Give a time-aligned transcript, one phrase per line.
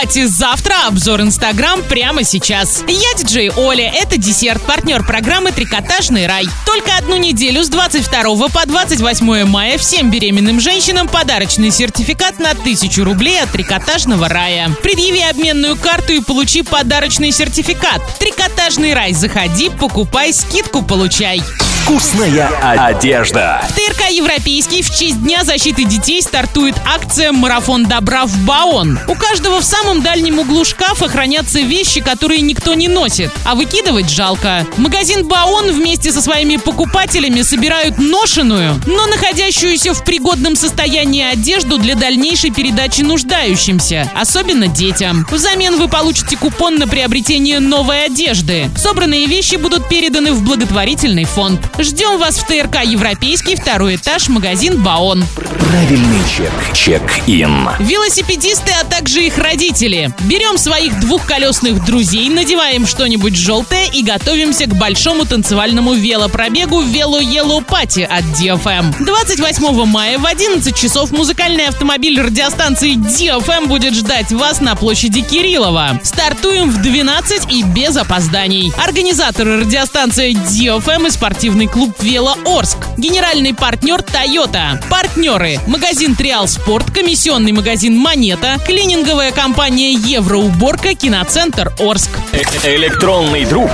[0.00, 2.84] Пати завтра, обзор Инстаграм прямо сейчас.
[2.86, 6.46] Я диджей Оля, это десерт, партнер программы «Трикотажный рай».
[6.64, 13.02] Только одну неделю с 22 по 28 мая всем беременным женщинам подарочный сертификат на 1000
[13.02, 14.70] рублей от «Трикотажного рая».
[14.84, 18.00] Предъяви обменную карту и получи подарочный сертификат.
[18.20, 21.42] «Трикотажный рай» заходи, покупай, скидку получай.
[21.88, 23.66] Вкусная одежда.
[23.70, 28.98] ТРК «Европейский» в честь Дня защиты детей стартует акция «Марафон добра в Баон».
[29.08, 34.10] У каждого в самом дальнем углу шкафа хранятся вещи, которые никто не носит, а выкидывать
[34.10, 34.66] жалко.
[34.76, 41.94] Магазин «Баон» вместе со своими покупателями собирают ношеную, но находящуюся в пригодном состоянии одежду для
[41.94, 45.26] дальнейшей передачи нуждающимся, особенно детям.
[45.30, 48.68] Взамен вы получите купон на приобретение новой одежды.
[48.76, 51.60] Собранные вещи будут переданы в благотворительный фонд.
[51.78, 55.24] Ждем вас в ТРК «Европейский», второй этаж, магазин «Баон».
[55.68, 56.50] Правильный чек.
[56.74, 57.68] Чек-ин.
[57.78, 60.12] Велосипедисты, а также их родители.
[60.20, 67.62] Берем своих двухколесных друзей, надеваем что-нибудь желтое и готовимся к большому танцевальному велопробегу «Вело Yellow
[67.62, 69.04] Пати» от DFM.
[69.04, 76.00] 28 мая в 11 часов музыкальный автомобиль радиостанции DFM будет ждать вас на площади Кириллова.
[76.02, 78.72] Стартуем в 12 и без опозданий.
[78.82, 82.78] Организаторы радиостанции DFM и спортивный клуб «Вело Орск».
[82.96, 84.82] Генеральный партнер «Тойота».
[84.90, 85.60] Партнеры.
[85.66, 92.10] Магазин «Триал Спорт», комиссионный магазин «Монета», клининговая компания «Евроуборка», киноцентр «Орск».
[92.32, 93.70] Э- Электронный друг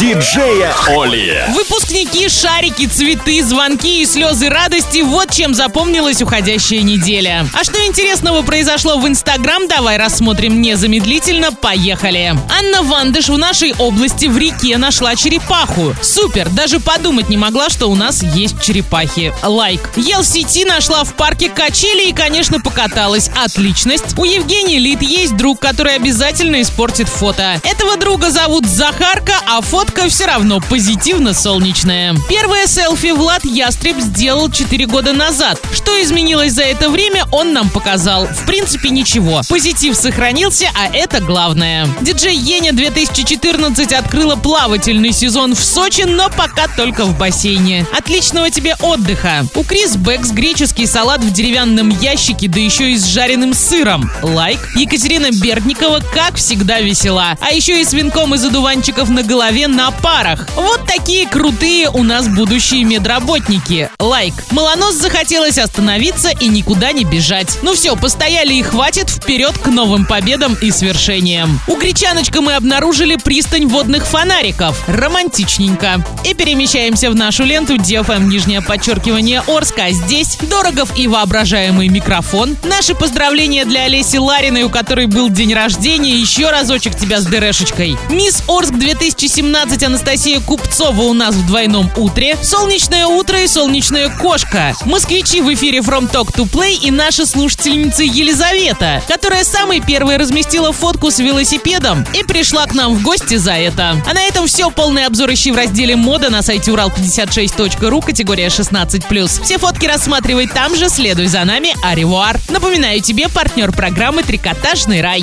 [0.00, 1.44] диджея Оли.
[1.54, 7.46] Выпускники, шарики, цветы, звонки и слезы радости– вот чем запомнилась уходящая неделя.
[7.52, 11.52] А что интересного произошло в Инстаграм, давай рассмотрим незамедлительно.
[11.52, 12.34] Поехали.
[12.50, 15.94] Анна Вандыш в нашей области в реке нашла черепаху.
[16.02, 19.32] Супер, даже подумать не могла, что у нас есть черепахи.
[19.42, 19.90] Лайк.
[19.96, 23.30] Ел сети нашла в парке качели и, конечно, покаталась.
[23.42, 24.18] Отличность.
[24.18, 27.60] У Евгении Лид есть друг, который обязательно испортит фото.
[27.62, 32.16] Этого друга зовут Захарка, а фотка все равно позитивно-солнечная.
[32.28, 35.60] Первое селфи Влад Ястреб сделал 4 года назад.
[35.72, 38.26] Что изменилось за это время, он нам показал.
[38.26, 39.40] В принципе, ничего.
[39.48, 41.88] Позитив сохранился, а это главное.
[42.00, 47.86] Диджей Еня 2014 открыла плавательный сезон в Сочи, но пока только в бассейне.
[47.96, 49.46] Отличного тебе отдыха.
[49.54, 54.10] У Крис Бэкс греческий салат в деревянном ящике, да еще и с жареным сыром.
[54.22, 54.60] Лайк.
[54.76, 57.36] Екатерина Бердникова, как всегда, весела.
[57.40, 60.48] А еще и с венком из одуванчиков на голове на парах.
[60.56, 63.90] Вот такие крутые у нас будущие медработники.
[63.98, 64.32] Лайк.
[64.52, 67.58] Малонос захотелось остановиться и никуда не бежать.
[67.62, 71.60] Ну все, постояли и хватит, вперед к новым победам и свершениям.
[71.66, 74.80] У Гречаночка мы обнаружили пристань водных фонариков.
[74.86, 76.04] Романтичненько.
[76.24, 79.90] И перемещаемся в нашу ленту DFM нижнее подчеркивание Орска.
[79.90, 82.56] Здесь Дорогов и воображаемый микрофон.
[82.62, 86.14] Наши поздравления для Олеси Лариной, у которой был день рождения.
[86.14, 87.96] Еще разочек тебя с дырешечкой.
[88.10, 92.36] Мисс Орск 2017 Анастасия Купцова у нас в двойном утре.
[92.42, 94.74] Солнечное утро и солнечная кошка.
[94.84, 100.72] Москвичи в эфире From Talk to Play и наша слушательница Елизавета, которая самой первой разместила
[100.72, 103.96] фотку с велосипедом и пришла к нам в гости за это.
[104.06, 104.70] А на этом все.
[104.70, 109.44] Полный обзор ищи в разделе мода на сайте урал56.ру, категория 16+.
[109.44, 112.38] Все фотки рассматривай там же, следуй за нами, аривуар.
[112.48, 115.22] Напоминаю тебе партнер программы «Трикотажный рай».